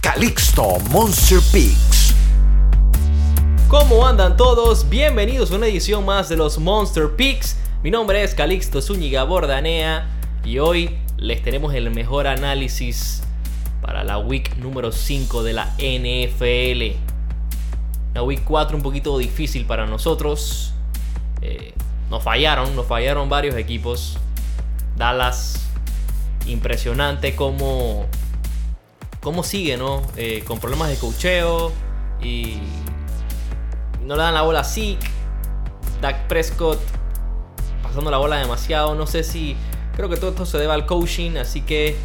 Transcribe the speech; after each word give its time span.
Calixto 0.00 0.78
Monster 0.90 1.40
Peaks. 1.52 2.14
¿Cómo 3.68 4.06
andan 4.06 4.34
todos? 4.34 4.88
Bienvenidos 4.88 5.52
a 5.52 5.56
una 5.56 5.66
edición 5.66 6.06
más 6.06 6.30
de 6.30 6.38
los 6.38 6.58
Monster 6.58 7.10
Peaks. 7.16 7.58
Mi 7.82 7.90
nombre 7.90 8.22
es 8.22 8.34
Calixto 8.34 8.80
Zúñiga 8.80 9.24
Bordanea 9.24 10.08
y 10.42 10.58
hoy 10.58 10.96
les 11.18 11.42
tenemos 11.42 11.74
el 11.74 11.90
mejor 11.90 12.26
análisis 12.28 13.22
para 13.82 14.02
la 14.02 14.16
week 14.16 14.56
número 14.56 14.90
5 14.90 15.42
de 15.42 15.52
la 15.52 15.66
NFL. 15.76 16.96
La 18.14 18.22
week 18.22 18.42
4 18.42 18.78
un 18.78 18.82
poquito 18.82 19.18
difícil 19.18 19.66
para 19.66 19.86
nosotros. 19.86 20.72
Eh, 21.42 21.74
nos 22.08 22.22
fallaron, 22.22 22.74
nos 22.74 22.86
fallaron 22.86 23.28
varios 23.28 23.54
equipos. 23.54 24.16
Dallas, 24.96 25.68
impresionante 26.46 27.36
como 27.36 28.06
cómo 29.20 29.42
sigue, 29.42 29.76
¿no? 29.76 30.02
Eh, 30.16 30.42
con 30.46 30.58
problemas 30.58 30.88
de 30.88 30.96
cocheo 30.96 31.72
y 32.22 32.58
no 34.02 34.16
le 34.16 34.22
dan 34.22 34.34
la 34.34 34.42
bola 34.42 34.60
a 34.60 34.64
Zeke. 34.64 35.06
Dak 36.00 36.26
Prescott 36.26 36.80
pasando 37.82 38.10
la 38.10 38.18
bola 38.18 38.36
demasiado. 38.36 38.94
No 38.94 39.06
sé 39.06 39.22
si. 39.22 39.56
Creo 39.94 40.08
que 40.08 40.16
todo 40.16 40.30
esto 40.30 40.46
se 40.46 40.58
debe 40.58 40.72
al 40.72 40.86
coaching. 40.86 41.36
Así 41.36 41.60
que. 41.62 41.96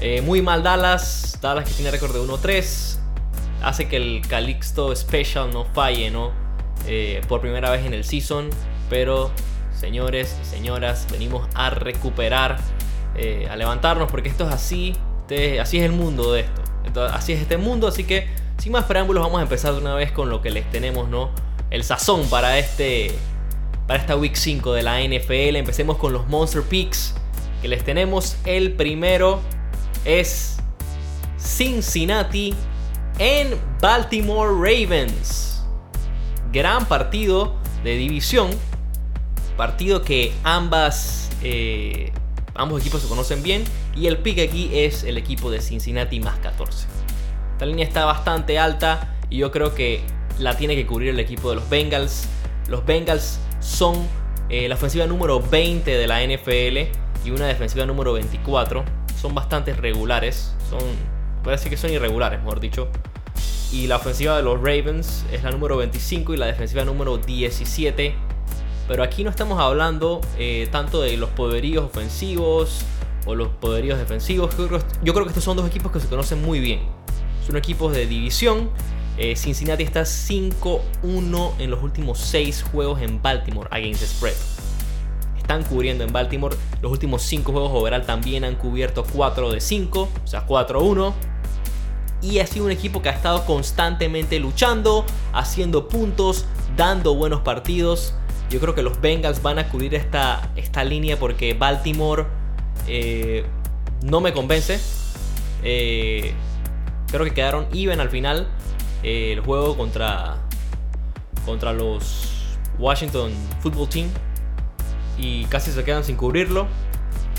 Eh, 0.00 0.20
muy 0.22 0.42
mal 0.42 0.62
Dallas. 0.62 1.38
Dallas 1.40 1.68
que 1.68 1.74
tiene 1.74 1.90
récord 1.90 2.12
de 2.12 2.20
1-3. 2.20 2.98
Hace 3.62 3.88
que 3.88 3.96
el 3.96 4.22
Calixto 4.26 4.94
Special 4.96 5.52
no 5.52 5.64
falle, 5.66 6.10
¿no? 6.10 6.32
Eh, 6.86 7.20
por 7.28 7.40
primera 7.40 7.70
vez 7.70 7.86
en 7.86 7.94
el 7.94 8.02
season. 8.02 8.50
Pero, 8.90 9.30
señores 9.78 10.36
señoras, 10.42 11.06
venimos 11.10 11.48
a 11.54 11.70
recuperar. 11.70 12.58
a 13.48 13.56
levantarnos 13.56 14.10
porque 14.10 14.30
esto 14.30 14.48
es 14.48 14.54
así. 14.54 14.96
Este, 15.32 15.60
así 15.60 15.78
es 15.78 15.84
el 15.84 15.92
mundo 15.92 16.34
de 16.34 16.44
esto. 16.84 17.04
así 17.04 17.32
es 17.32 17.40
este 17.40 17.56
mundo, 17.56 17.88
así 17.88 18.04
que 18.04 18.28
sin 18.58 18.72
más 18.72 18.84
preámbulos 18.84 19.22
vamos 19.22 19.38
a 19.38 19.42
empezar 19.42 19.72
de 19.72 19.80
una 19.80 19.94
vez 19.94 20.12
con 20.12 20.28
lo 20.28 20.42
que 20.42 20.50
les 20.50 20.70
tenemos, 20.70 21.08
¿no? 21.08 21.30
El 21.70 21.84
sazón 21.84 22.28
para 22.28 22.58
este 22.58 23.14
para 23.86 23.98
esta 23.98 24.14
week 24.14 24.34
5 24.34 24.74
de 24.74 24.82
la 24.82 25.00
NFL. 25.00 25.56
Empecemos 25.56 25.96
con 25.96 26.12
los 26.12 26.26
Monster 26.28 26.62
Picks 26.62 27.14
que 27.62 27.68
les 27.68 27.82
tenemos. 27.82 28.36
El 28.44 28.72
primero 28.72 29.40
es 30.04 30.58
Cincinnati 31.38 32.54
en 33.18 33.58
Baltimore 33.80 34.50
Ravens. 34.50 35.64
Gran 36.52 36.84
partido 36.84 37.54
de 37.82 37.96
división. 37.96 38.50
Partido 39.56 40.02
que 40.02 40.34
ambas 40.44 41.30
eh, 41.42 42.12
Ambos 42.54 42.80
equipos 42.80 43.02
se 43.02 43.08
conocen 43.08 43.42
bien 43.42 43.64
y 43.96 44.06
el 44.06 44.18
pick 44.18 44.40
aquí 44.40 44.70
es 44.72 45.04
el 45.04 45.16
equipo 45.16 45.50
de 45.50 45.60
Cincinnati 45.60 46.20
más 46.20 46.38
14. 46.40 46.86
Esta 47.52 47.66
línea 47.66 47.86
está 47.86 48.04
bastante 48.04 48.58
alta 48.58 49.14
y 49.30 49.38
yo 49.38 49.50
creo 49.50 49.74
que 49.74 50.02
la 50.38 50.56
tiene 50.56 50.76
que 50.76 50.86
cubrir 50.86 51.10
el 51.10 51.20
equipo 51.20 51.50
de 51.50 51.56
los 51.56 51.68
Bengals. 51.70 52.28
Los 52.68 52.84
Bengals 52.84 53.38
son 53.60 54.06
eh, 54.48 54.68
la 54.68 54.74
ofensiva 54.74 55.06
número 55.06 55.40
20 55.40 55.90
de 55.90 56.06
la 56.06 56.22
NFL 56.22 57.26
y 57.26 57.30
una 57.30 57.46
defensiva 57.46 57.86
número 57.86 58.12
24. 58.12 58.84
Son 59.18 59.34
bastante 59.34 59.72
regulares, 59.72 60.54
son, 60.68 60.80
decir 61.44 61.70
que 61.70 61.76
son 61.76 61.90
irregulares, 61.90 62.40
mejor 62.40 62.60
dicho. 62.60 62.88
Y 63.72 63.86
la 63.86 63.96
ofensiva 63.96 64.36
de 64.36 64.42
los 64.42 64.58
Ravens 64.58 65.24
es 65.32 65.42
la 65.42 65.50
número 65.50 65.78
25 65.78 66.34
y 66.34 66.36
la 66.36 66.46
defensiva 66.46 66.84
número 66.84 67.16
17 67.16 68.14
pero 68.88 69.02
aquí 69.02 69.24
no 69.24 69.30
estamos 69.30 69.60
hablando 69.60 70.20
eh, 70.38 70.68
tanto 70.70 71.00
de 71.02 71.16
los 71.16 71.30
poderíos 71.30 71.84
ofensivos 71.84 72.84
o 73.26 73.34
los 73.34 73.48
poderíos 73.48 73.98
defensivos. 73.98 74.56
Yo 74.56 74.68
creo, 75.14 75.24
que 75.24 75.28
estos 75.28 75.44
son 75.44 75.56
dos 75.56 75.66
equipos 75.66 75.92
que 75.92 76.00
se 76.00 76.08
conocen 76.08 76.42
muy 76.42 76.60
bien. 76.60 76.80
Son 77.46 77.56
equipos 77.56 77.92
de 77.92 78.06
división. 78.06 78.70
Eh, 79.16 79.36
Cincinnati 79.36 79.82
está 79.82 80.02
5-1 80.02 81.52
en 81.58 81.70
los 81.70 81.82
últimos 81.82 82.18
6 82.18 82.64
juegos 82.72 83.00
en 83.02 83.20
Baltimore 83.22 83.68
against 83.70 84.02
spread. 84.02 84.34
Están 85.36 85.64
cubriendo 85.64 86.04
en 86.04 86.12
Baltimore. 86.12 86.56
Los 86.80 86.90
últimos 86.90 87.22
5 87.22 87.52
juegos 87.52 87.70
overall 87.72 88.04
también 88.04 88.44
han 88.44 88.56
cubierto 88.56 89.04
4 89.12 89.52
de 89.52 89.60
5, 89.60 90.08
o 90.24 90.26
sea 90.26 90.46
4-1 90.46 91.12
y 92.22 92.38
ha 92.38 92.46
sido 92.46 92.66
un 92.66 92.70
equipo 92.70 93.02
que 93.02 93.08
ha 93.08 93.12
estado 93.12 93.44
constantemente 93.44 94.38
luchando, 94.38 95.04
haciendo 95.32 95.88
puntos, 95.88 96.46
dando 96.76 97.14
buenos 97.14 97.40
partidos. 97.40 98.14
Yo 98.52 98.60
creo 98.60 98.74
que 98.74 98.82
los 98.82 99.00
Bengals 99.00 99.40
van 99.40 99.58
a 99.58 99.70
cubrir 99.70 99.94
esta, 99.94 100.52
esta 100.56 100.84
línea 100.84 101.18
porque 101.18 101.54
Baltimore 101.54 102.26
eh, 102.86 103.46
no 104.02 104.20
me 104.20 104.34
convence. 104.34 104.78
Eh, 105.64 106.34
creo 107.10 107.24
que 107.24 107.32
quedaron 107.32 107.66
even 107.72 107.98
al 107.98 108.10
final 108.10 108.46
eh, 109.02 109.32
el 109.32 109.40
juego 109.40 109.74
contra, 109.74 110.36
contra 111.46 111.72
los 111.72 112.58
Washington 112.78 113.32
Football 113.60 113.88
Team. 113.88 114.08
Y 115.16 115.46
casi 115.46 115.70
se 115.70 115.82
quedan 115.82 116.04
sin 116.04 116.16
cubrirlo. 116.16 116.66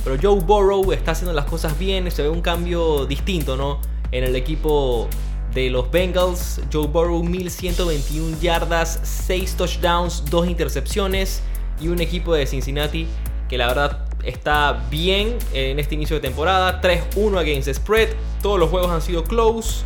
Pero 0.03 0.17
Joe 0.19 0.43
Burrow 0.43 0.93
está 0.93 1.11
haciendo 1.11 1.33
las 1.33 1.45
cosas 1.45 1.77
bien. 1.77 2.09
Se 2.09 2.23
ve 2.23 2.29
un 2.29 2.41
cambio 2.41 3.05
distinto 3.05 3.55
¿no? 3.55 3.79
en 4.11 4.23
el 4.23 4.35
equipo 4.35 5.07
de 5.53 5.69
los 5.69 5.89
Bengals, 5.91 6.61
Joe 6.71 6.87
Burrow 6.87 7.23
1121 7.23 8.39
yardas, 8.39 8.99
6 9.03 9.55
touchdowns, 9.55 10.23
2 10.29 10.47
intercepciones 10.47 11.41
y 11.79 11.87
un 11.87 12.01
equipo 12.01 12.33
de 12.33 12.45
Cincinnati 12.47 13.07
que 13.49 13.57
la 13.57 13.67
verdad 13.67 14.07
está 14.23 14.85
bien 14.89 15.37
en 15.53 15.79
este 15.79 15.95
inicio 15.95 16.15
de 16.15 16.21
temporada, 16.21 16.81
3-1 16.81 17.37
against 17.39 17.69
spread, 17.73 18.09
todos 18.41 18.59
los 18.59 18.69
juegos 18.69 18.91
han 18.91 19.01
sido 19.01 19.23
close 19.23 19.83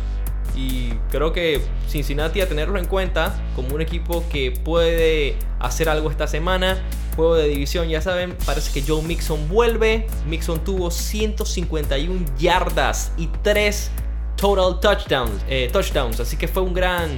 y 0.56 0.90
creo 1.10 1.32
que 1.32 1.60
Cincinnati 1.88 2.40
a 2.40 2.48
tenerlo 2.48 2.78
en 2.78 2.86
cuenta 2.86 3.40
como 3.54 3.74
un 3.74 3.80
equipo 3.80 4.24
que 4.30 4.50
puede 4.50 5.36
hacer 5.60 5.88
algo 5.88 6.10
esta 6.10 6.26
semana. 6.26 6.82
Juego 7.14 7.34
de 7.36 7.48
división, 7.48 7.88
ya 7.88 8.00
saben, 8.00 8.36
parece 8.44 8.72
que 8.72 8.86
Joe 8.86 9.02
Mixon 9.02 9.48
vuelve. 9.48 10.06
Mixon 10.26 10.62
tuvo 10.64 10.90
151 10.90 12.24
yardas 12.38 13.12
y 13.16 13.28
3 13.42 13.90
total 14.38 14.80
touchdowns, 14.80 15.44
eh, 15.48 15.68
touchdowns. 15.70 16.20
Así 16.20 16.36
que 16.36 16.48
fue 16.48 16.62
un 16.62 16.72
gran, 16.72 17.10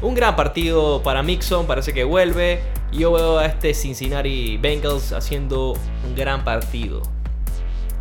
un 0.00 0.14
gran 0.14 0.34
partido 0.36 1.02
para 1.02 1.22
Mixon. 1.22 1.66
Parece 1.66 1.92
que 1.92 2.04
vuelve. 2.04 2.62
Y 2.92 3.00
yo 3.00 3.12
veo 3.12 3.38
a 3.38 3.46
este 3.46 3.74
Cincinnati 3.74 4.56
Bengals 4.56 5.12
haciendo 5.12 5.74
un 6.06 6.14
gran 6.16 6.42
partido. 6.44 7.02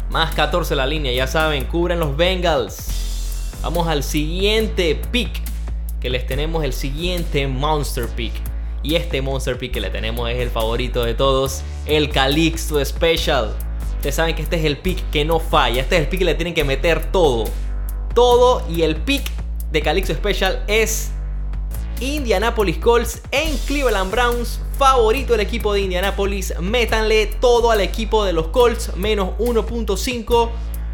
Más 0.10 0.34
14 0.34 0.76
la 0.76 0.88
línea, 0.88 1.12
ya 1.12 1.28
saben, 1.28 1.66
cubren 1.66 2.00
los 2.00 2.16
Bengals. 2.16 3.52
Vamos 3.62 3.88
al 3.88 4.04
siguiente 4.04 5.00
pick. 5.12 5.42
Que 6.00 6.10
les 6.10 6.26
tenemos 6.26 6.64
el 6.64 6.72
siguiente 6.72 7.46
Monster 7.48 8.08
Pick. 8.08 8.34
Y 8.82 8.96
este 8.96 9.22
Monster 9.22 9.58
Pick 9.58 9.74
que 9.74 9.82
le 9.82 9.90
tenemos 9.90 10.30
es 10.30 10.38
el 10.38 10.50
favorito 10.50 11.04
de 11.04 11.14
todos. 11.14 11.62
El 11.86 12.10
Calixto 12.10 12.84
Special. 12.84 13.54
Ustedes 13.98 14.16
saben 14.16 14.34
que 14.34 14.42
este 14.42 14.56
es 14.56 14.64
el 14.64 14.78
pick 14.78 15.10
que 15.10 15.26
no 15.26 15.42
falla. 15.42 15.82
Este 15.82 15.98
es 15.98 16.04
el 16.04 16.08
pick 16.08 16.20
que 16.20 16.26
le 16.26 16.36
tienen 16.36 16.54
que 16.54 16.64
meter 16.64 17.12
todo 17.12 17.44
todo 18.14 18.64
y 18.70 18.82
el 18.84 18.96
pick 18.96 19.24
de 19.72 19.82
Calixto 19.82 20.14
Special 20.14 20.64
es 20.68 21.12
Indianapolis 22.00 22.78
Colts 22.78 23.22
en 23.32 23.58
Cleveland 23.60 24.12
Browns. 24.12 24.62
Favorito 24.78 25.34
del 25.34 25.42
equipo 25.42 25.74
de 25.74 25.82
Indianapolis. 25.82 26.58
Métanle 26.62 27.26
todo 27.26 27.72
al 27.72 27.82
equipo 27.82 28.24
de 28.24 28.32
los 28.32 28.48
Colts. 28.48 28.96
Menos 28.96 29.32
1.5. 29.38 30.50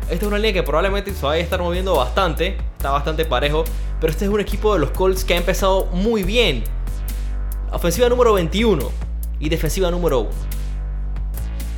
Esta 0.10 0.16
es 0.16 0.24
una 0.24 0.38
línea 0.38 0.54
que 0.54 0.64
probablemente 0.64 1.14
se 1.14 1.24
vaya 1.24 1.42
a 1.42 1.44
estar 1.44 1.62
moviendo 1.62 1.96
bastante. 1.96 2.58
Está 2.78 2.90
bastante 2.90 3.26
parejo. 3.26 3.64
Pero 4.00 4.12
este 4.12 4.26
es 4.26 4.32
un 4.32 4.40
equipo 4.40 4.74
de 4.74 4.80
los 4.80 4.90
Colts 4.92 5.24
que 5.24 5.36
ha 5.36 5.38
empezado 5.38 5.86
muy 5.88 6.24
bien. 6.24 6.64
Ofensiva 7.72 8.10
número 8.10 8.34
21 8.34 8.90
y 9.40 9.50
defensiva 9.50 9.92
número 9.92 10.22
1. 10.22 10.30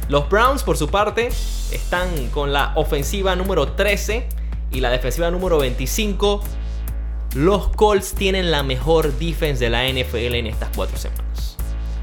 Los 0.07 0.29
Browns, 0.29 0.63
por 0.63 0.77
su 0.77 0.87
parte, 0.87 1.27
están 1.27 2.29
con 2.29 2.53
la 2.53 2.71
ofensiva 2.75 3.35
número 3.35 3.73
13 3.73 4.29
y 4.77 4.79
la 4.79 4.91
defensiva 4.91 5.31
número 5.31 5.57
25. 5.57 6.43
Los 7.33 7.69
Colts 7.69 8.13
tienen 8.13 8.51
la 8.51 8.61
mejor 8.61 9.11
defense 9.17 9.63
de 9.63 9.71
la 9.71 9.87
NFL 9.87 10.35
en 10.35 10.45
estas 10.45 10.69
cuatro 10.75 10.97
semanas. 10.97 11.57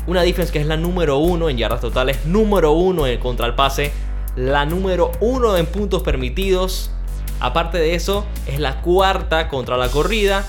Una 0.09 0.23
defense 0.23 0.53
que 0.53 0.61
es 0.61 0.67
la 0.67 0.77
número 0.77 1.19
uno 1.19 1.49
en 1.49 1.57
yardas 1.57 1.81
totales, 1.81 2.27
número 2.27 2.73
uno 2.73 3.07
en 3.07 3.19
contra 3.21 3.47
el 3.47 3.55
pase, 3.55 3.93
la 4.35 4.67
número 4.67 5.13
uno 5.21 5.57
en 5.57 5.67
puntos 5.67 6.03
permitidos. 6.03 6.91
Aparte 7.39 7.79
de 7.79 7.95
eso, 7.95 8.27
es 8.47 8.59
la 8.59 8.81
cuarta 8.83 9.49
contra 9.49 9.77
la 9.77 9.89
corrida, 9.89 10.45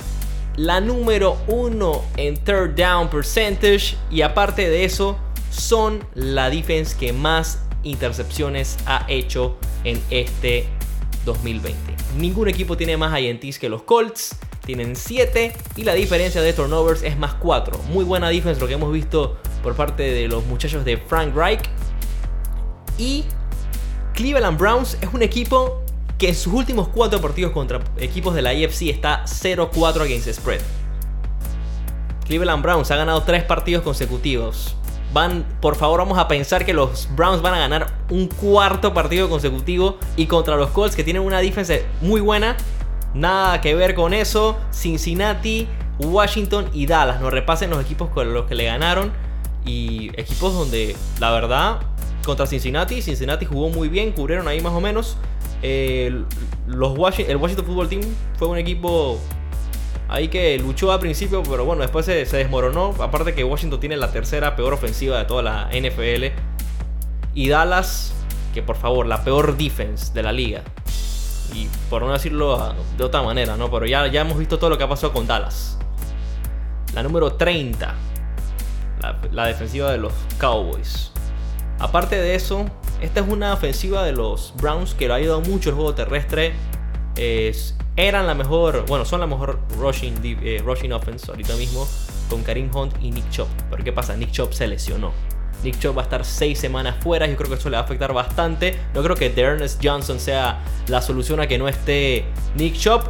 la 0.55 0.81
número 0.81 1.38
uno 1.47 2.01
en 2.17 2.44
third 2.44 2.75
down 2.75 3.09
percentage 3.09 3.97
y 4.09 4.23
aparte 4.23 4.67
de 4.67 4.83
eso, 4.83 5.17
son 5.51 6.03
la 6.15 6.50
defense 6.50 6.97
que 6.97 7.13
más 7.13 7.61
intercepciones 7.83 8.77
ha 8.88 9.05
hecho 9.07 9.57
en 9.83 10.01
este 10.09 10.67
2020. 11.25 11.95
Ningún 12.18 12.48
equipo 12.48 12.77
tiene 12.77 12.95
más 12.98 13.19
INTs 13.19 13.60
que 13.60 13.69
los 13.69 13.83
Colts. 13.83 14.38
Tienen 14.66 14.95
7 14.95 15.54
y 15.75 15.83
la 15.83 15.94
diferencia 15.94 16.42
de 16.42 16.54
turnovers 16.54 17.04
es 17.04 17.18
más 17.18 17.33
4. 17.36 17.77
Muy 17.89 18.04
buena 18.04 18.30
defense 18.30 18.60
lo 18.60 18.68
que 18.68 18.74
hemos 18.74 18.92
visto 18.92 19.38
por 19.62 19.75
parte 19.75 20.04
de 20.04 20.27
los 20.27 20.45
muchachos 20.45 20.86
de 20.86 20.98
Frank 20.98 21.36
Reich. 21.36 21.62
Y 22.98 23.25
Cleveland 24.13 24.57
Browns 24.57 24.98
es 25.01 25.10
un 25.13 25.22
equipo 25.22 25.83
que 26.18 26.30
en 26.30 26.36
sus 26.36 26.54
últimos 26.54 26.88
cuatro 26.88 27.19
partidos 27.19 27.51
contra 27.51 27.81
equipos 27.98 28.33
de 28.33 28.42
la 28.42 28.51
AFC 28.51 28.83
está 28.83 29.25
0-4 29.25 30.01
against 30.01 30.30
spread. 30.30 30.62
Cleveland 32.25 32.63
Browns 32.63 32.89
ha 32.92 32.95
ganado 32.95 33.22
tres 33.24 33.44
partidos 33.44 33.83
consecutivos. 33.83 34.75
Van, 35.13 35.45
por 35.61 35.75
favor, 35.75 35.99
vamos 35.99 36.17
a 36.17 36.27
pensar 36.27 36.65
que 36.65 36.73
los 36.73 37.07
Browns 37.15 37.41
van 37.41 37.53
a 37.53 37.59
ganar 37.59 37.93
un 38.09 38.27
cuarto 38.27 38.93
partido 38.93 39.29
consecutivo 39.29 39.97
y 40.17 40.25
contra 40.25 40.57
los 40.57 40.71
Colts 40.71 40.95
que 40.95 41.03
tienen 41.03 41.21
una 41.23 41.39
defensa 41.39 41.75
muy 42.01 42.21
buena. 42.21 42.57
Nada 43.13 43.61
que 43.61 43.75
ver 43.75 43.95
con 43.95 44.13
eso. 44.13 44.57
Cincinnati, 44.71 45.67
Washington 45.99 46.69
y 46.73 46.85
Dallas. 46.85 47.21
Nos 47.21 47.31
repasen 47.31 47.69
los 47.69 47.81
equipos 47.81 48.09
con 48.09 48.33
los 48.33 48.45
que 48.45 48.55
le 48.55 48.65
ganaron. 48.65 49.13
Y 49.65 50.11
equipos 50.19 50.53
donde, 50.53 50.95
la 51.19 51.31
verdad, 51.31 51.79
contra 52.25 52.45
Cincinnati, 52.45 53.01
Cincinnati 53.01 53.45
jugó 53.45 53.69
muy 53.69 53.87
bien, 53.87 54.11
cubrieron 54.11 54.47
ahí 54.47 54.61
más 54.61 54.73
o 54.73 54.81
menos. 54.81 55.17
los 55.61 57.19
el 57.19 57.37
Washington 57.37 57.65
Football 57.65 57.87
Team 57.87 58.01
fue 58.37 58.47
un 58.49 58.57
equipo 58.57 59.19
ahí 60.07 60.27
que 60.27 60.57
luchó 60.59 60.91
al 60.91 60.99
principio, 60.99 61.43
pero 61.43 61.65
bueno, 61.65 61.81
después 61.81 62.05
se, 62.05 62.25
desmoronó. 62.25 62.95
Aparte 62.99 63.33
que 63.33 63.43
Washington 63.43 63.79
tiene 63.79 63.97
la 63.97 64.11
tercera 64.11 64.55
peor 64.55 64.73
ofensiva 64.73 65.17
de 65.17 65.25
toda 65.25 65.43
la 65.43 65.69
NFL. 65.69 66.25
Y 67.33 67.49
Dallas, 67.49 68.13
que 68.53 68.61
por 68.61 68.77
favor, 68.77 69.05
la 69.05 69.23
peor 69.23 69.57
defense 69.57 70.13
de 70.13 70.23
la 70.23 70.31
liga. 70.31 70.61
Y 71.53 71.67
por 71.89 72.01
no 72.01 72.11
decirlo 72.11 72.75
de 72.97 73.03
otra 73.03 73.21
manera, 73.21 73.55
¿no? 73.57 73.69
Pero 73.69 73.85
ya, 73.85 74.07
ya 74.07 74.21
hemos 74.21 74.37
visto 74.37 74.57
todo 74.57 74.69
lo 74.69 74.77
que 74.77 74.83
ha 74.83 74.89
pasado 74.89 75.13
con 75.13 75.27
Dallas. 75.27 75.77
La 76.93 77.03
número 77.03 77.33
30. 77.33 77.93
La, 79.31 79.45
defensiva 79.45 79.91
de 79.91 79.97
los 79.97 80.13
Cowboys. 80.39 81.11
Aparte 81.77 82.15
de 82.15 82.33
eso, 82.33 82.65
esta 83.01 83.19
es 83.19 83.27
una 83.27 83.53
ofensiva 83.53 84.03
de 84.03 84.13
los 84.13 84.53
Browns 84.55 84.93
que 84.95 85.07
lo 85.07 85.13
ha 85.13 85.17
ayudado 85.17 85.41
mucho 85.41 85.69
el 85.69 85.75
juego 85.75 85.93
terrestre. 85.93 86.53
Es, 87.17 87.75
eran 87.95 88.27
la 88.27 88.36
mejor, 88.36 88.86
bueno, 88.88 89.06
son 89.06 89.19
la 89.19 89.27
mejor 89.27 89.59
rushing, 89.77 90.15
eh, 90.24 90.62
rushing 90.63 90.92
offense 90.92 91.30
ahorita 91.30 91.56
mismo 91.56 91.88
con 92.30 92.44
Karim 92.44 92.69
Hunt 92.75 92.94
y 93.01 93.12
Nick 93.12 93.30
Chop. 93.30 93.47
Pero 93.69 93.83
¿qué 93.83 93.94
pasa? 93.94 94.15
Nick 94.15 94.31
Chop 94.31 94.51
se 94.51 94.68
lesionó. 94.68 95.13
Nick 95.63 95.80
Chop 95.80 95.97
va 95.97 96.01
a 96.01 96.03
estar 96.03 96.25
6 96.25 96.59
semanas 96.59 96.95
fuera. 97.01 97.25
Yo 97.27 97.36
creo 97.36 97.50
que 97.50 97.56
eso 97.56 97.69
le 97.69 97.77
va 97.77 97.81
a 97.81 97.86
afectar 97.86 98.13
bastante. 98.13 98.77
No 98.94 99.01
creo 99.01 99.15
que 99.15 99.33
Ernest 99.36 99.81
Johnson 99.83 100.19
sea 100.19 100.63
la 100.88 101.01
solución 101.01 101.39
a 101.39 101.47
que 101.47 101.57
no 101.57 101.68
esté 101.68 102.25
Nick 102.56 102.75
Chop. 102.75 103.03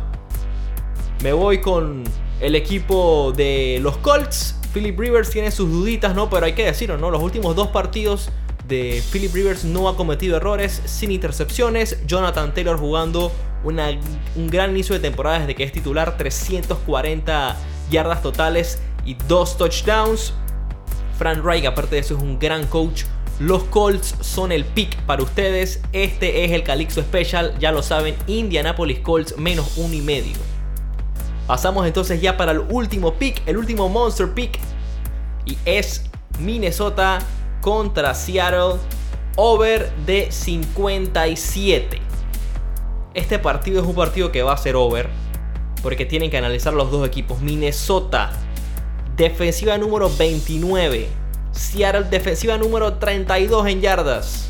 Me 1.23 1.33
voy 1.33 1.59
con 1.59 2.03
el 2.39 2.55
equipo 2.55 3.33
de 3.35 3.79
los 3.81 3.97
Colts. 3.97 4.59
Philip 4.73 4.99
Rivers 4.99 5.29
tiene 5.29 5.51
sus 5.51 5.71
duditas, 5.71 6.15
¿no? 6.15 6.29
Pero 6.29 6.45
hay 6.45 6.53
que 6.53 6.65
decirlo, 6.65 6.97
¿no? 6.97 7.09
Los 7.09 7.23
últimos 7.23 7.55
dos 7.55 7.69
partidos 7.69 8.29
de 8.67 9.01
Philip 9.11 9.33
Rivers 9.33 9.63
no 9.63 9.87
ha 9.87 9.95
cometido 9.95 10.37
errores, 10.37 10.81
sin 10.85 11.11
intercepciones. 11.11 12.05
Jonathan 12.05 12.53
Taylor 12.53 12.77
jugando 12.77 13.31
un 13.65 14.47
gran 14.47 14.71
inicio 14.71 14.95
de 14.95 15.01
temporada 15.01 15.39
desde 15.39 15.55
que 15.55 15.63
es 15.63 15.71
titular, 15.71 16.17
340 16.17 17.57
yardas 17.89 18.21
totales 18.21 18.79
y 19.05 19.15
dos 19.27 19.57
touchdowns. 19.57 20.33
Frank 21.17 21.43
Reich, 21.43 21.65
aparte 21.65 21.95
de 21.95 22.01
eso, 22.01 22.15
es 22.15 22.21
un 22.21 22.39
gran 22.39 22.65
coach. 22.67 23.03
Los 23.39 23.63
Colts 23.65 24.15
son 24.21 24.51
el 24.51 24.63
pick 24.63 24.95
para 25.01 25.23
ustedes. 25.23 25.81
Este 25.91 26.45
es 26.45 26.51
el 26.51 26.63
Calixto 26.63 27.01
Special, 27.01 27.57
ya 27.59 27.71
lo 27.71 27.83
saben, 27.83 28.15
Indianapolis 28.27 28.99
Colts 28.99 29.37
menos 29.37 29.77
uno 29.77 29.93
y 29.93 30.01
medio. 30.01 30.37
Pasamos 31.47 31.85
entonces 31.85 32.21
ya 32.21 32.37
para 32.37 32.53
el 32.53 32.59
último 32.69 33.13
pick, 33.15 33.41
el 33.45 33.57
último 33.57 33.89
monster 33.89 34.33
pick. 34.33 34.57
Y 35.45 35.57
es 35.65 36.05
Minnesota 36.39 37.19
contra 37.61 38.13
Seattle. 38.15 38.79
Over 39.37 39.91
de 40.05 40.31
57. 40.31 41.99
Este 43.15 43.39
partido 43.39 43.81
es 43.81 43.87
un 43.87 43.95
partido 43.95 44.29
que 44.29 44.43
va 44.43 44.51
a 44.51 44.57
ser 44.57 44.75
over. 44.75 45.09
Porque 45.81 46.05
tienen 46.05 46.29
que 46.29 46.37
analizar 46.37 46.73
los 46.73 46.91
dos 46.91 47.07
equipos. 47.07 47.39
Minnesota, 47.39 48.33
defensiva 49.15 49.77
número 49.77 50.09
29. 50.09 51.07
Seattle, 51.51 52.03
defensiva 52.03 52.57
número 52.57 52.95
32 52.95 53.67
en 53.67 53.79
yardas. 53.81 54.49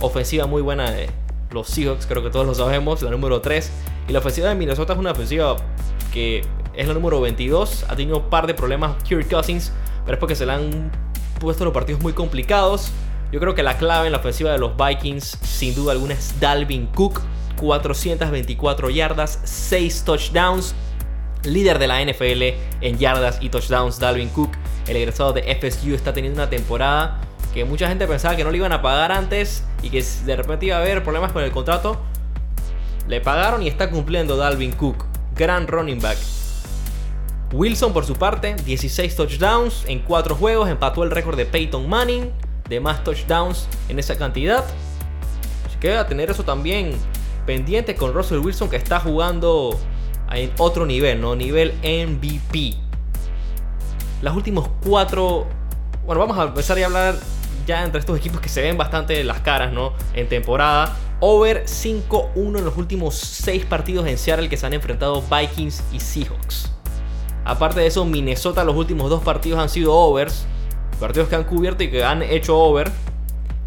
Ofensiva 0.00 0.46
muy 0.46 0.60
buena 0.60 0.90
de 0.90 1.08
los 1.50 1.68
Seahawks, 1.68 2.04
creo 2.06 2.22
que 2.22 2.28
todos 2.28 2.46
lo 2.46 2.54
sabemos, 2.54 3.00
la 3.00 3.10
número 3.10 3.40
3. 3.40 3.72
Y 4.08 4.12
la 4.12 4.18
ofensiva 4.18 4.50
de 4.50 4.54
Minnesota 4.56 4.92
es 4.92 4.98
una 4.98 5.12
ofensiva 5.12 5.56
que 6.12 6.44
es 6.74 6.86
la 6.86 6.92
número 6.92 7.18
22. 7.22 7.86
Ha 7.88 7.96
tenido 7.96 8.18
un 8.18 8.28
par 8.28 8.46
de 8.46 8.52
problemas 8.52 9.02
Kirk 9.04 9.30
Cousins, 9.30 9.72
pero 10.04 10.16
es 10.16 10.20
porque 10.20 10.34
se 10.34 10.44
le 10.44 10.52
han 10.52 10.92
puesto 11.40 11.64
los 11.64 11.72
partidos 11.72 12.02
muy 12.02 12.12
complicados. 12.12 12.90
Yo 13.32 13.40
creo 13.40 13.54
que 13.54 13.62
la 13.62 13.78
clave 13.78 14.04
en 14.06 14.12
la 14.12 14.18
ofensiva 14.18 14.52
de 14.52 14.58
los 14.58 14.72
Vikings, 14.76 15.38
sin 15.40 15.74
duda 15.74 15.92
alguna, 15.92 16.12
es 16.12 16.38
Dalvin 16.38 16.88
Cook. 16.88 17.22
424 17.56 18.90
yardas, 18.90 19.40
6 19.44 20.04
touchdowns. 20.04 20.74
Líder 21.44 21.78
de 21.78 21.86
la 21.86 22.04
NFL 22.04 22.42
en 22.80 22.98
yardas 22.98 23.38
y 23.40 23.48
touchdowns, 23.48 23.98
Dalvin 23.98 24.28
Cook. 24.30 24.52
El 24.88 24.96
egresado 24.96 25.32
de 25.32 25.42
FSU 25.42 25.94
está 25.94 26.12
teniendo 26.12 26.40
una 26.40 26.50
temporada 26.50 27.20
que 27.54 27.64
mucha 27.64 27.88
gente 27.88 28.06
pensaba 28.06 28.36
que 28.36 28.44
no 28.44 28.50
le 28.50 28.58
iban 28.58 28.72
a 28.72 28.82
pagar 28.82 29.12
antes 29.12 29.64
y 29.82 29.90
que 29.90 30.04
de 30.24 30.36
repente 30.36 30.66
iba 30.66 30.76
a 30.76 30.80
haber 30.80 31.02
problemas 31.02 31.32
con 31.32 31.42
el 31.42 31.52
contrato. 31.52 32.00
Le 33.08 33.20
pagaron 33.20 33.62
y 33.62 33.68
está 33.68 33.90
cumpliendo 33.90 34.36
Dalvin 34.36 34.72
Cook. 34.72 35.04
Gran 35.34 35.66
running 35.66 36.00
back. 36.00 36.18
Wilson 37.52 37.92
por 37.92 38.04
su 38.04 38.14
parte, 38.14 38.56
16 38.56 39.14
touchdowns 39.16 39.84
en 39.86 40.00
4 40.00 40.34
juegos, 40.34 40.68
empató 40.68 41.04
el 41.04 41.10
récord 41.10 41.36
de 41.36 41.46
Peyton 41.46 41.88
Manning 41.88 42.32
de 42.68 42.80
más 42.80 43.04
touchdowns 43.04 43.68
en 43.88 43.98
esa 43.98 44.16
cantidad. 44.16 44.64
Así 45.66 45.78
que 45.80 45.96
a 45.96 46.06
tener 46.06 46.30
eso 46.30 46.42
también 46.42 46.96
pendiente 47.46 47.94
con 47.94 48.12
Russell 48.12 48.38
Wilson 48.38 48.68
que 48.68 48.76
está 48.76 49.00
jugando 49.00 49.78
en 50.32 50.52
otro 50.58 50.84
nivel, 50.84 51.20
¿no? 51.20 51.36
Nivel 51.36 51.72
MVP. 51.82 52.74
Los 54.22 54.36
últimos 54.36 54.68
cuatro. 54.84 55.46
Bueno, 56.04 56.20
vamos 56.20 56.38
a 56.38 56.44
empezar 56.44 56.78
a 56.78 56.86
hablar 56.86 57.14
ya 57.66 57.84
entre 57.84 58.00
estos 58.00 58.18
equipos 58.18 58.40
que 58.40 58.48
se 58.48 58.62
ven 58.62 58.76
bastante 58.76 59.22
las 59.24 59.40
caras, 59.40 59.72
¿no? 59.72 59.92
En 60.14 60.28
temporada. 60.28 60.96
Over 61.20 61.64
5-1 61.64 62.58
en 62.58 62.64
los 62.64 62.76
últimos 62.76 63.14
6 63.14 63.64
partidos 63.64 64.06
en 64.06 64.18
Seattle 64.18 64.48
que 64.48 64.56
se 64.56 64.66
han 64.66 64.74
enfrentado 64.74 65.22
Vikings 65.22 65.82
y 65.92 66.00
Seahawks. 66.00 66.70
Aparte 67.44 67.80
de 67.80 67.86
eso, 67.86 68.04
Minnesota 68.04 68.64
los 68.64 68.76
últimos 68.76 69.08
dos 69.08 69.22
partidos 69.22 69.60
han 69.60 69.68
sido 69.68 69.94
overs. 69.94 70.46
Partidos 71.00 71.28
que 71.28 71.36
han 71.36 71.44
cubierto 71.44 71.84
y 71.84 71.90
que 71.90 72.04
han 72.04 72.22
hecho 72.22 72.58
over. 72.58 72.90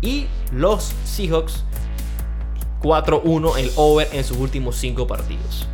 Y 0.02 0.28
los 0.52 0.94
Seahawks 1.06 1.64
4-1 2.82 3.58
el 3.58 3.72
over 3.76 4.08
en 4.12 4.24
sus 4.24 4.38
últimos 4.38 4.76
5 4.78 5.08
partidos. 5.08 5.68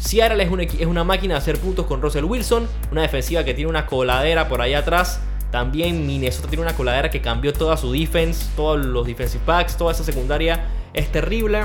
Seattle 0.00 0.42
es 0.42 0.50
una, 0.50 0.62
es 0.62 0.86
una 0.86 1.04
máquina 1.04 1.34
de 1.34 1.38
hacer 1.38 1.58
puntos 1.58 1.86
con 1.86 2.00
Russell 2.00 2.24
Wilson, 2.24 2.68
una 2.92 3.02
defensiva 3.02 3.44
que 3.44 3.54
tiene 3.54 3.68
una 3.68 3.86
coladera 3.86 4.48
por 4.48 4.60
allá 4.60 4.78
atrás. 4.78 5.20
También 5.50 6.06
Minnesota 6.06 6.48
tiene 6.48 6.62
una 6.62 6.76
coladera 6.76 7.10
que 7.10 7.20
cambió 7.20 7.52
toda 7.52 7.76
su 7.76 7.92
defense, 7.92 8.46
todos 8.54 8.84
los 8.84 9.06
defensive 9.06 9.42
backs, 9.46 9.76
toda 9.76 9.92
esa 9.92 10.04
secundaria 10.04 10.66
es 10.92 11.10
terrible. 11.10 11.62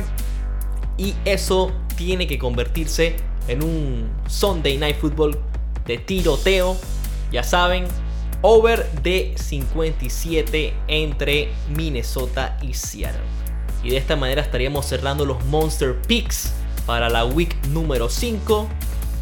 Y 0.97 1.15
eso 1.25 1.71
tiene 1.95 2.27
que 2.27 2.37
convertirse 2.39 3.15
en 3.47 3.63
un 3.63 4.09
Sunday 4.27 4.77
Night 4.77 4.97
Football 4.97 5.37
de 5.85 5.97
tiroteo. 5.97 6.77
Ya 7.31 7.43
saben, 7.43 7.85
over 8.41 8.89
de 9.01 9.33
57 9.37 10.73
entre 10.87 11.49
Minnesota 11.75 12.57
y 12.61 12.73
Seattle. 12.73 13.42
Y 13.83 13.89
de 13.89 13.97
esta 13.97 14.15
manera 14.15 14.41
estaríamos 14.41 14.85
cerrando 14.85 15.25
los 15.25 15.43
Monster 15.45 16.01
Picks 16.01 16.53
para 16.85 17.09
la 17.09 17.25
week 17.25 17.55
número 17.67 18.09
5. 18.09 18.67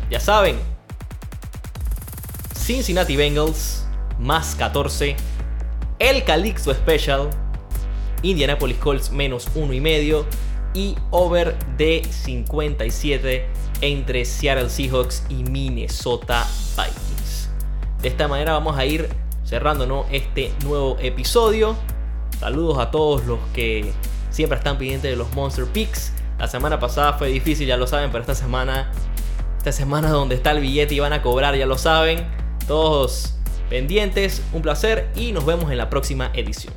Ya 0.10 0.20
saben, 0.20 0.60
Cincinnati 2.56 3.16
Bengals 3.16 3.86
más 4.20 4.56
14, 4.56 5.16
el 6.00 6.24
Calixto 6.24 6.74
Special, 6.74 7.30
Indianapolis 8.22 8.78
Colts 8.78 9.12
menos 9.12 9.48
1 9.56 9.74
y 9.74 9.82
medio 9.82 10.26
y 10.74 10.96
over 11.10 11.58
de 11.78 12.08
57 12.10 13.46
entre 13.82 14.26
Seattle 14.26 14.70
Seahawks 14.70 15.24
y 15.30 15.44
Minnesota 15.44 16.48
Vikings. 16.76 17.50
De 18.02 18.08
esta 18.08 18.28
manera 18.28 18.54
vamos 18.54 18.78
a 18.78 18.86
ir 18.86 19.10
cerrando 19.44 20.06
este 20.12 20.54
nuevo 20.64 20.98
episodio. 21.02 21.76
Saludos 22.40 22.78
a 22.78 22.92
todos 22.92 23.26
los 23.26 23.40
que 23.54 23.92
siempre 24.32 24.58
están 24.58 24.78
pendientes 24.78 25.12
de 25.12 25.16
los 25.16 25.32
Monster 25.34 25.66
Picks. 25.66 26.14
La 26.40 26.48
semana 26.48 26.80
pasada 26.80 27.14
fue 27.14 27.28
difícil, 27.28 27.68
ya 27.68 27.78
lo 27.78 27.86
saben, 27.86 28.10
pero 28.12 28.22
esta 28.22 28.34
semana, 28.34 28.92
esta 29.58 29.72
semana 29.72 30.10
donde 30.10 30.36
está 30.36 30.52
el 30.52 30.62
billete 30.62 30.96
y 30.96 31.00
van 31.00 31.14
a 31.14 31.22
cobrar, 31.22 31.56
ya 31.56 31.68
lo 31.68 31.78
saben. 31.78 32.28
Todos 32.68 33.36
pendientes, 33.70 34.42
un 34.54 34.62
placer 34.62 35.10
y 35.16 35.32
nos 35.32 35.46
vemos 35.46 35.72
en 35.72 35.78
la 35.78 35.90
próxima 35.90 36.32
edición. 36.34 36.74